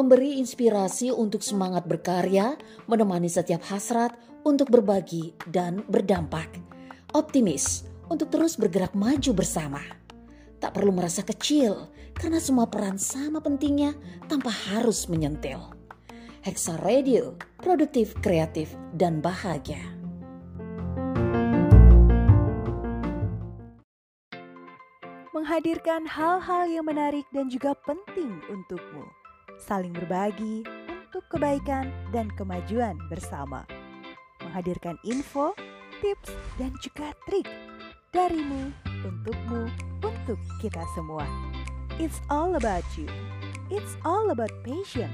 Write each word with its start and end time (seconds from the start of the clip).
memberi 0.00 0.40
inspirasi 0.40 1.12
untuk 1.12 1.44
semangat 1.44 1.84
berkarya, 1.84 2.56
menemani 2.88 3.28
setiap 3.28 3.60
hasrat 3.68 4.16
untuk 4.48 4.72
berbagi 4.72 5.36
dan 5.44 5.84
berdampak. 5.84 6.48
Optimis 7.12 7.84
untuk 8.08 8.32
terus 8.32 8.56
bergerak 8.56 8.96
maju 8.96 9.36
bersama. 9.36 9.84
Tak 10.56 10.72
perlu 10.72 10.96
merasa 10.96 11.20
kecil 11.20 11.92
karena 12.16 12.40
semua 12.40 12.64
peran 12.72 12.96
sama 12.96 13.44
pentingnya 13.44 13.92
tanpa 14.24 14.48
harus 14.72 15.04
menyentil. 15.04 15.60
Hexa 16.40 16.80
Radio, 16.80 17.36
produktif, 17.60 18.16
kreatif, 18.24 18.72
dan 18.96 19.20
bahagia. 19.20 19.84
Menghadirkan 25.36 26.08
hal-hal 26.08 26.64
yang 26.72 26.88
menarik 26.88 27.28
dan 27.36 27.52
juga 27.52 27.76
penting 27.84 28.40
untukmu 28.48 29.19
saling 29.60 29.92
berbagi 29.92 30.64
untuk 31.12 31.24
kebaikan 31.28 31.92
dan 32.10 32.32
kemajuan 32.34 32.96
bersama. 33.12 33.68
Menghadirkan 34.40 34.96
info, 35.04 35.52
tips, 36.00 36.32
dan 36.56 36.72
juga 36.80 37.12
trik 37.28 37.46
darimu, 38.10 38.74
untukmu, 39.06 39.70
untuk 40.02 40.38
kita 40.58 40.82
semua. 40.98 41.22
It's 42.02 42.18
all 42.32 42.58
about 42.58 42.86
you. 42.98 43.06
It's 43.70 43.94
all 44.02 44.34
about 44.34 44.50
passion. 44.66 45.10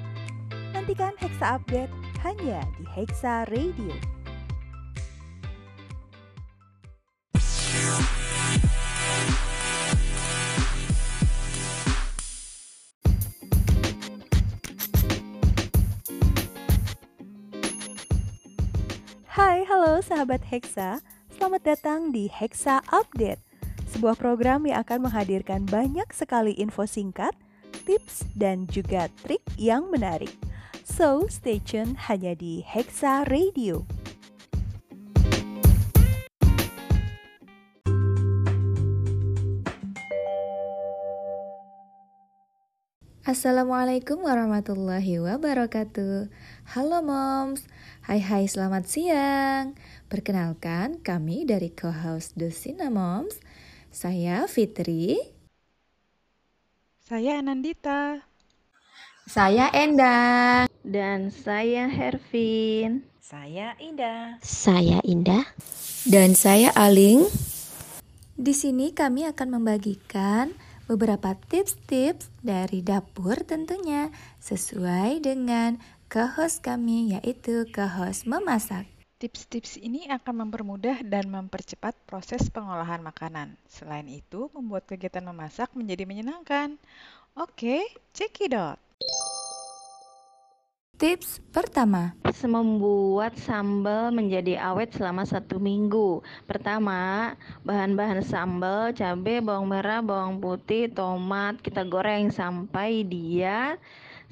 Nantikan 0.72 1.12
Hexa 1.20 1.60
Update 1.60 1.92
hanya 2.24 2.64
di 2.80 2.84
Hexa 2.88 3.44
Radio. 3.52 4.15
Sahabat 20.06 20.46
Hexa. 20.46 21.02
Selamat 21.34 21.66
datang 21.66 22.14
di 22.14 22.30
Hexa 22.30 22.78
Update, 22.94 23.42
sebuah 23.90 24.14
program 24.14 24.62
yang 24.62 24.86
akan 24.86 25.10
menghadirkan 25.10 25.66
banyak 25.66 26.06
sekali 26.14 26.54
info 26.54 26.86
singkat, 26.86 27.34
tips, 27.82 28.22
dan 28.38 28.70
juga 28.70 29.10
trik 29.26 29.42
yang 29.58 29.90
menarik. 29.90 30.30
So, 30.86 31.26
stay 31.26 31.58
tune 31.58 31.98
hanya 32.06 32.38
di 32.38 32.62
Hexa 32.62 33.26
Radio. 33.26 33.82
Assalamualaikum 43.26 44.22
warahmatullahi 44.22 45.18
wabarakatuh. 45.18 46.30
Halo 46.78 47.02
moms. 47.02 47.66
Hai 48.06 48.22
hai 48.22 48.46
selamat 48.46 48.86
siang. 48.86 49.74
Perkenalkan 50.06 51.02
kami 51.02 51.42
dari 51.42 51.74
co-host 51.74 52.38
The 52.38 52.54
Moms. 52.86 53.42
Saya 53.90 54.46
Fitri. 54.46 55.18
Saya 57.02 57.42
Anandita. 57.42 58.22
Saya 59.26 59.74
Endang 59.74 60.70
Dan 60.86 61.34
saya 61.34 61.90
Hervin. 61.90 63.10
Saya 63.18 63.74
Indah. 63.82 64.38
Saya 64.38 65.02
Indah. 65.02 65.50
Dan 66.06 66.38
saya 66.38 66.70
Aling. 66.78 67.26
Di 68.38 68.54
sini 68.54 68.94
kami 68.94 69.26
akan 69.26 69.58
membagikan 69.58 70.54
beberapa 70.86 71.34
tips-tips 71.50 72.30
dari 72.42 72.82
dapur 72.82 73.42
tentunya 73.42 74.14
sesuai 74.38 75.22
dengan 75.22 75.78
ke-host 76.06 76.62
kami 76.62 77.18
yaitu 77.18 77.66
ke-host 77.74 78.24
memasak. 78.30 78.86
Tips-tips 79.16 79.80
ini 79.80 80.06
akan 80.12 80.46
mempermudah 80.46 81.00
dan 81.02 81.26
mempercepat 81.32 81.96
proses 82.04 82.46
pengolahan 82.52 83.00
makanan. 83.00 83.56
Selain 83.64 84.04
itu, 84.06 84.52
membuat 84.52 84.84
kegiatan 84.84 85.24
memasak 85.24 85.72
menjadi 85.72 86.04
menyenangkan. 86.04 86.76
Oke, 87.32 87.80
cekidot. 88.12 88.76
Tips 90.96 91.44
pertama. 91.52 92.16
Membuat 92.40 93.36
sambal 93.36 94.08
menjadi 94.16 94.56
awet 94.56 94.96
selama 94.96 95.28
satu 95.28 95.60
minggu. 95.60 96.24
Pertama, 96.48 97.36
bahan-bahan 97.68 98.24
sambal, 98.24 98.96
cabai, 98.96 99.44
bawang 99.44 99.68
merah, 99.68 100.00
bawang 100.00 100.40
putih, 100.40 100.88
tomat 100.88 101.60
Kita 101.60 101.84
goreng 101.84 102.32
sampai 102.32 103.04
dia 103.04 103.76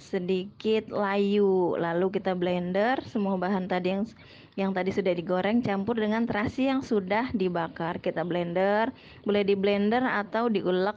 sedikit 0.00 0.88
layu. 0.88 1.76
Lalu 1.76 2.16
kita 2.16 2.32
blender 2.32 2.96
semua 3.12 3.36
bahan 3.36 3.69
tadi 3.69 3.92
yang 3.92 4.08
yang 4.56 4.70
tadi 4.72 4.88
sudah 4.88 5.12
digoreng 5.12 5.60
campur 5.60 6.00
dengan 6.00 6.25
terasi 6.25 6.72
yang 6.72 6.81
sudah 6.81 7.28
dibakar. 7.36 8.00
Kita 8.00 8.25
blender 8.25 8.88
boleh 9.20 9.44
di 9.44 9.52
blender 9.52 10.00
atau 10.00 10.48
diulek. 10.48 10.96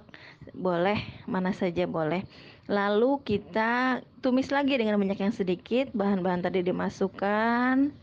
Boleh 0.55 1.03
mana 1.27 1.51
saja 1.51 1.83
boleh 1.83 2.23
Lalu 2.67 3.23
kita 3.23 4.03
tumis 4.19 4.51
lagi 4.51 4.75
dengan 4.75 4.99
minyak 4.99 5.23
yang 5.23 5.31
sedikit, 5.31 5.87
bahan-bahan 5.95 6.43
tadi 6.43 6.59
dimasukkan, 6.67 7.95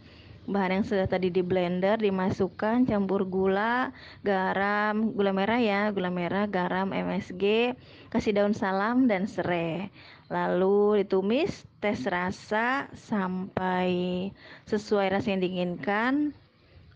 bahan 0.48 0.70
yang 0.80 0.84
sudah 0.88 1.04
tadi 1.04 1.28
di 1.28 1.44
blender 1.44 2.00
dimasukkan, 2.00 2.88
campur 2.88 3.28
gula, 3.28 3.92
garam, 4.25 5.12
gula 5.12 5.36
merah 5.36 5.60
ya, 5.60 5.92
gula 5.92 6.08
merah, 6.08 6.48
garam, 6.48 6.97
MSG, 6.97 7.76
kasih 8.08 8.32
daun 8.32 8.56
salam 8.56 9.04
dan 9.04 9.28
serai. 9.28 9.92
Lalu 10.32 11.04
ditumis, 11.04 11.69
tes 11.84 12.00
rasa 12.08 12.88
sampai 12.96 14.32
sesuai 14.64 15.12
rasa 15.12 15.36
yang 15.36 15.44
diinginkan. 15.44 16.32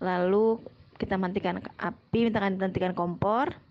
Lalu 0.00 0.56
kita 0.96 1.20
matikan 1.20 1.60
api, 1.76 2.32
minta 2.32 2.40
matikan 2.40 2.96
kompor 2.96 3.67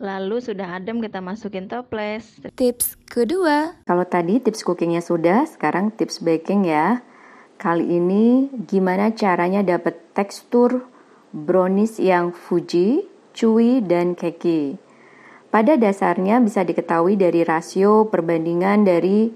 Lalu 0.00 0.40
sudah 0.40 0.80
adem 0.80 1.04
kita 1.04 1.20
masukin 1.20 1.68
toples. 1.68 2.40
Tips 2.56 2.96
kedua. 3.04 3.76
Kalau 3.84 4.08
tadi 4.08 4.40
tips 4.40 4.64
cookingnya 4.64 5.04
sudah, 5.04 5.44
sekarang 5.44 5.92
tips 5.92 6.24
baking 6.24 6.64
ya. 6.64 7.04
Kali 7.60 8.00
ini 8.00 8.48
gimana 8.64 9.12
caranya 9.12 9.60
dapat 9.60 10.00
tekstur 10.16 10.88
brownies 11.36 12.00
yang 12.00 12.32
Fuji, 12.32 13.04
chewy, 13.36 13.84
dan 13.84 14.16
cakey. 14.16 14.80
Pada 15.52 15.76
dasarnya 15.76 16.40
bisa 16.40 16.64
diketahui 16.64 17.20
dari 17.20 17.44
rasio 17.44 18.08
perbandingan 18.08 18.88
dari 18.88 19.28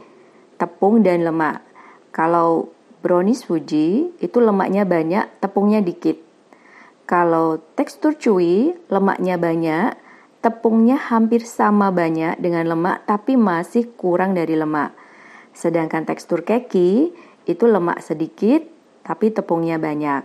tepung 0.56 1.04
dan 1.04 1.28
lemak. 1.28 1.60
Kalau 2.08 2.72
brownies 3.04 3.44
Fuji 3.44 4.16
itu 4.16 4.38
lemaknya 4.40 4.88
banyak, 4.88 5.28
tepungnya 5.44 5.84
dikit. 5.84 6.16
Kalau 7.04 7.60
tekstur 7.76 8.16
chewy, 8.16 8.72
lemaknya 8.88 9.36
banyak, 9.36 10.03
Tepungnya 10.44 11.00
hampir 11.00 11.48
sama 11.48 11.88
banyak 11.88 12.36
dengan 12.36 12.68
lemak 12.68 13.08
tapi 13.08 13.32
masih 13.32 13.96
kurang 13.96 14.36
dari 14.36 14.52
lemak. 14.52 14.92
Sedangkan 15.56 16.04
tekstur 16.04 16.44
keki 16.44 17.16
itu 17.48 17.64
lemak 17.64 18.04
sedikit 18.04 18.60
tapi 19.08 19.32
tepungnya 19.32 19.80
banyak. 19.80 20.20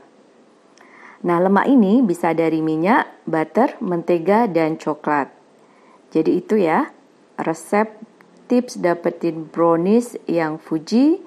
Nah, 1.24 1.40
lemak 1.40 1.72
ini 1.72 2.04
bisa 2.04 2.36
dari 2.36 2.60
minyak, 2.60 3.24
butter, 3.24 3.80
mentega, 3.80 4.48
dan 4.48 4.76
coklat. 4.80 5.32
Jadi 6.16 6.32
itu 6.40 6.56
ya, 6.60 6.92
resep 7.40 7.92
tips 8.48 8.80
dapetin 8.80 9.48
brownies 9.48 10.16
yang 10.28 10.56
Fuji, 10.60 11.20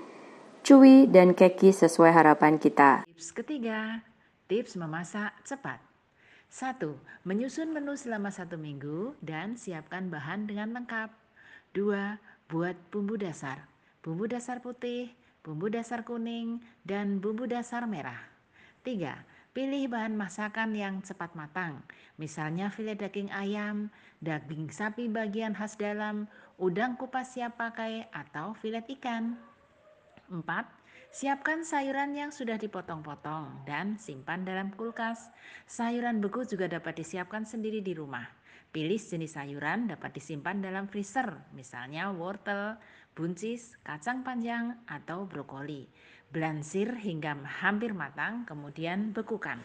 chewy, 0.64 1.08
dan 1.08 1.36
keki 1.36 1.76
sesuai 1.76 2.12
harapan 2.12 2.56
kita. 2.56 3.04
Tips 3.04 3.36
ketiga, 3.36 4.00
tips 4.48 4.80
memasak 4.80 5.36
cepat. 5.44 5.80
1. 6.52 6.84
Menyusun 7.24 7.72
menu 7.72 7.96
selama 7.96 8.28
satu 8.28 8.60
minggu 8.60 9.16
dan 9.24 9.56
siapkan 9.56 10.12
bahan 10.12 10.44
dengan 10.44 10.76
lengkap. 10.76 11.08
2. 11.72 12.20
Buat 12.52 12.76
bumbu 12.92 13.16
dasar. 13.16 13.64
Bumbu 14.04 14.28
dasar 14.28 14.60
putih, 14.60 15.16
bumbu 15.40 15.72
dasar 15.72 16.04
kuning, 16.04 16.60
dan 16.84 17.24
bumbu 17.24 17.48
dasar 17.48 17.88
merah. 17.88 18.20
3. 18.84 19.16
Pilih 19.56 19.96
bahan 19.96 20.12
masakan 20.12 20.76
yang 20.76 21.00
cepat 21.00 21.32
matang, 21.32 21.80
misalnya 22.20 22.68
filet 22.68 23.00
daging 23.00 23.32
ayam, 23.32 23.88
daging 24.20 24.68
sapi 24.68 25.08
bagian 25.08 25.56
khas 25.56 25.80
dalam, 25.80 26.28
udang 26.60 27.00
kupas 27.00 27.32
siap 27.32 27.56
pakai, 27.56 28.12
atau 28.12 28.52
filet 28.60 28.84
ikan. 29.00 29.40
4. 30.28 30.44
Siapkan 31.12 31.60
sayuran 31.60 32.16
yang 32.16 32.32
sudah 32.32 32.56
dipotong-potong 32.56 33.68
dan 33.68 34.00
simpan 34.00 34.48
dalam 34.48 34.72
kulkas. 34.72 35.28
Sayuran 35.68 36.24
beku 36.24 36.48
juga 36.48 36.72
dapat 36.72 37.04
disiapkan 37.04 37.44
sendiri 37.44 37.84
di 37.84 37.92
rumah. 37.92 38.24
Pilih 38.72 38.96
jenis 38.96 39.36
sayuran 39.36 39.92
dapat 39.92 40.16
disimpan 40.16 40.64
dalam 40.64 40.88
freezer, 40.88 41.28
misalnya 41.52 42.08
wortel, 42.16 42.80
buncis, 43.12 43.76
kacang 43.84 44.24
panjang, 44.24 44.72
atau 44.88 45.28
brokoli. 45.28 45.84
Blansir 46.32 46.96
hingga 46.96 47.36
hampir 47.60 47.92
matang, 47.92 48.48
kemudian 48.48 49.12
bekukan. 49.12 49.60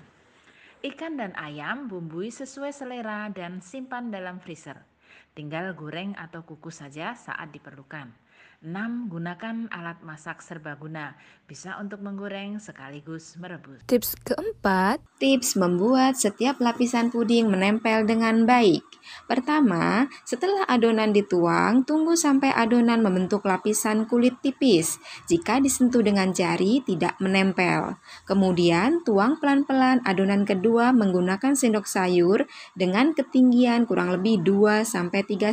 Ikan 0.84 1.16
dan 1.16 1.32
ayam 1.40 1.88
bumbui 1.88 2.28
sesuai 2.28 2.76
selera 2.76 3.32
dan 3.32 3.64
simpan 3.64 4.12
dalam 4.12 4.44
freezer. 4.44 4.84
Tinggal 5.32 5.72
goreng 5.80 6.12
atau 6.20 6.44
kukus 6.44 6.84
saja 6.84 7.16
saat 7.16 7.56
diperlukan. 7.56 8.27
6. 8.65 9.13
Gunakan 9.13 9.69
alat 9.69 10.01
masak 10.01 10.42
serbaguna, 10.42 11.13
bisa 11.45 11.77
untuk 11.77 12.01
menggoreng 12.01 12.57
sekaligus 12.57 13.38
merebus. 13.38 13.86
Tips 13.86 14.18
keempat, 14.25 14.98
Tips 15.21 15.54
membuat 15.54 16.18
setiap 16.18 16.57
lapisan 16.57 17.13
puding 17.13 17.54
menempel 17.54 18.09
dengan 18.09 18.50
baik. 18.50 18.81
Pertama, 19.30 20.07
setelah 20.24 20.65
adonan 20.65 21.12
dituang, 21.12 21.83
tunggu 21.83 22.15
sampai 22.18 22.51
adonan 22.56 23.04
membentuk 23.04 23.45
lapisan 23.45 24.09
kulit 24.09 24.39
tipis. 24.42 24.98
Jika 25.30 25.62
disentuh 25.62 26.01
dengan 26.01 26.33
jari, 26.33 26.81
tidak 26.81 27.19
menempel. 27.21 28.00
Kemudian, 28.25 29.06
tuang 29.06 29.38
pelan-pelan 29.38 30.01
adonan 30.01 30.44
kedua 30.48 30.89
menggunakan 30.95 31.54
sendok 31.54 31.86
sayur 31.86 32.50
dengan 32.74 33.13
ketinggian 33.13 33.86
kurang 33.86 34.15
lebih 34.15 34.42
2-3 34.42 34.88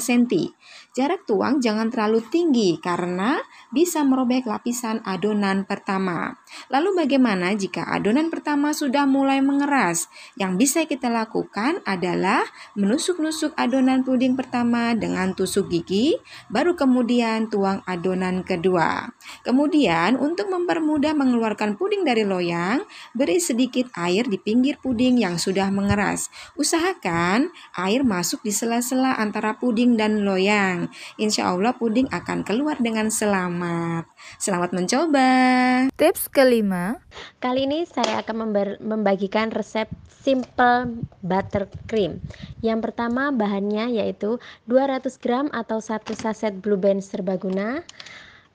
cm. 0.01 0.55
Jarak 0.95 1.27
tuang 1.29 1.61
jangan 1.61 1.91
terlalu 1.91 2.25
tinggi 2.31 2.79
karena 2.81 3.43
bisa 3.75 4.07
merobek 4.07 4.47
lapisan 4.47 5.03
adonan 5.03 5.67
pertama. 5.67 6.39
Lalu 6.71 7.05
bagaimana 7.05 7.53
jika 7.59 7.85
adonan 7.91 8.31
pertama 8.31 8.71
sudah 8.71 9.05
mulai 9.05 9.43
mengeras? 9.43 10.07
Yang 10.39 10.53
bisa 10.57 10.81
kita 10.87 11.11
lakukan 11.11 11.83
adalah 11.85 12.47
menusuk-nusuk 12.79 13.44
adonan 13.53 14.01
puding 14.01 14.33
pertama 14.33 14.97
dengan 14.97 15.37
tusuk 15.37 15.69
gigi, 15.69 16.17
baru 16.49 16.73
kemudian 16.73 17.53
tuang 17.53 17.85
adonan 17.85 18.41
kedua. 18.41 19.13
Kemudian 19.45 20.17
untuk 20.17 20.49
mempermudah 20.49 21.13
mengeluarkan 21.13 21.77
puding 21.77 22.09
dari 22.09 22.25
loyang, 22.25 22.81
beri 23.13 23.37
sedikit 23.37 23.93
air 24.01 24.25
di 24.25 24.41
pinggir 24.41 24.81
puding 24.81 25.21
yang 25.21 25.37
sudah 25.37 25.69
mengeras. 25.69 26.33
Usahakan 26.57 27.53
air 27.77 28.01
masuk 28.01 28.41
di 28.41 28.55
sela-sela 28.55 29.21
antara 29.21 29.61
puding 29.61 30.01
dan 30.01 30.25
loyang. 30.25 30.89
Insya 31.21 31.53
Allah 31.53 31.77
puding 31.77 32.09
akan 32.09 32.49
keluar 32.49 32.81
dengan 32.81 33.13
selamat. 33.13 34.09
Selamat 34.41 34.73
mencoba. 34.73 35.29
tips 36.01 36.33
kelima, 36.33 36.97
Kali 37.39 37.69
ini 37.69 37.85
saya 37.85 38.25
akan 38.25 38.57
membagikan 38.81 39.53
resep 39.53 39.87
simple 40.25 41.05
buttercream. 41.21 42.25
Yang 42.65 42.91
pertama 42.91 43.29
bahannya 43.35 43.99
yaitu 43.99 44.39
200 44.71 45.19
gram 45.21 45.47
atau 45.53 45.79
1 45.83 46.15
saset 46.15 46.55
Blue 46.59 46.79
Band 46.79 47.03
serbaguna, 47.03 47.83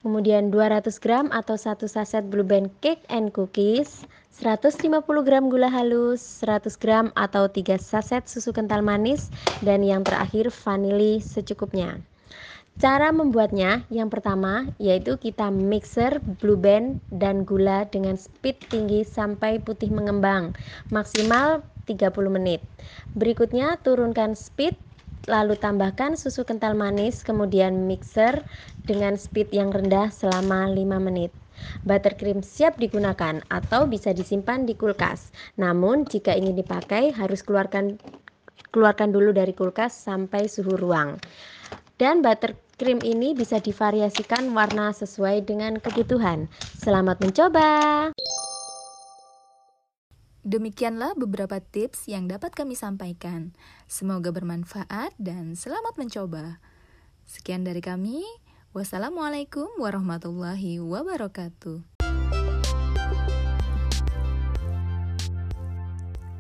kemudian 0.02 0.50
200 0.50 1.00
gram 1.04 1.28
atau 1.30 1.60
1 1.60 1.86
saset 1.86 2.24
Blue 2.28 2.48
Band 2.48 2.72
cake 2.80 3.04
and 3.12 3.36
cookies, 3.36 4.08
150 4.40 4.88
gram 5.28 5.52
gula 5.52 5.68
halus, 5.68 6.24
100 6.42 6.80
gram 6.80 7.12
atau 7.20 7.52
3 7.52 7.76
saset 7.76 8.24
susu 8.24 8.56
kental 8.56 8.80
manis, 8.80 9.28
dan 9.60 9.84
yang 9.84 10.08
terakhir 10.08 10.48
vanili 10.52 11.20
secukupnya. 11.20 12.00
Cara 12.80 13.12
membuatnya 13.12 13.84
yang 13.92 14.08
pertama 14.08 14.72
yaitu 14.80 15.20
kita 15.20 15.52
mixer 15.52 16.24
blue 16.40 16.56
band 16.56 17.04
dan 17.12 17.44
gula 17.44 17.84
dengan 17.92 18.16
speed 18.16 18.56
tinggi 18.72 19.04
sampai 19.04 19.60
putih 19.60 19.92
mengembang 19.92 20.56
maksimal 20.88 21.60
30 21.84 22.08
menit. 22.32 22.64
Berikutnya 23.20 23.76
turunkan 23.84 24.32
speed 24.32 24.80
lalu 25.28 25.60
tambahkan 25.60 26.16
susu 26.16 26.48
kental 26.48 26.72
manis 26.72 27.20
kemudian 27.20 27.84
mixer 27.84 28.48
dengan 28.88 29.20
speed 29.20 29.52
yang 29.52 29.76
rendah 29.76 30.08
selama 30.08 30.72
5 30.72 30.80
menit. 31.04 31.36
Buttercream 31.84 32.40
siap 32.40 32.80
digunakan 32.80 33.44
atau 33.52 33.92
bisa 33.92 34.16
disimpan 34.16 34.64
di 34.64 34.80
kulkas. 34.80 35.36
Namun 35.60 36.08
jika 36.08 36.32
ingin 36.32 36.56
dipakai 36.56 37.12
harus 37.12 37.44
keluarkan 37.44 38.00
keluarkan 38.72 39.12
dulu 39.12 39.36
dari 39.36 39.52
kulkas 39.52 39.92
sampai 39.92 40.48
suhu 40.48 40.80
ruang. 40.80 41.20
Dan 42.00 42.24
buttercream 42.80 43.04
ini 43.04 43.36
bisa 43.36 43.60
divariasikan 43.60 44.56
warna 44.56 44.96
sesuai 44.96 45.44
dengan 45.44 45.84
kebutuhan. 45.84 46.48
Selamat 46.80 47.20
mencoba. 47.20 47.68
Demikianlah 50.48 51.12
beberapa 51.20 51.60
tips 51.60 52.08
yang 52.08 52.32
dapat 52.32 52.56
kami 52.56 52.80
sampaikan. 52.80 53.52
Semoga 53.84 54.32
bermanfaat 54.32 55.12
dan 55.20 55.60
selamat 55.60 56.00
mencoba. 56.00 56.64
Sekian 57.28 57.68
dari 57.68 57.84
kami. 57.84 58.24
Wassalamualaikum 58.72 59.68
warahmatullahi 59.76 60.80
wabarakatuh. 60.80 61.84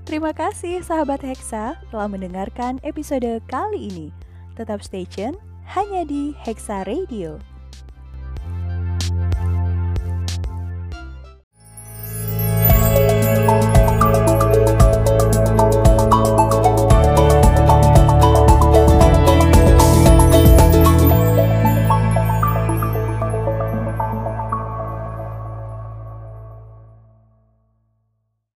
Terima 0.07 0.31
kasih 0.31 0.87
sahabat 0.87 1.19
Hexa 1.19 1.75
telah 1.91 2.07
mendengarkan 2.07 2.79
episode 2.87 3.43
kali 3.51 3.91
ini. 3.91 4.07
Tetap 4.55 4.79
stay 4.79 5.03
tune 5.03 5.48
hanya 5.69 6.01
di 6.01 6.33
Hexa 6.33 6.81
Radio. 6.81 7.48